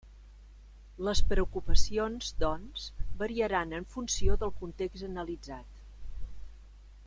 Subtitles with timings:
[1.07, 2.87] Les preocupacions, doncs,
[3.21, 5.81] variaran en funció del context analitzat.